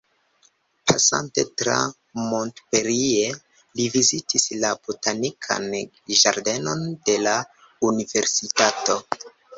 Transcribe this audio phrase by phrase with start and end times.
[0.91, 1.75] Pasante tra
[2.29, 3.35] Montpellier,
[3.81, 5.69] li vizitis la botanikan
[6.23, 7.35] ĝardenon de la
[7.93, 8.99] Universitato.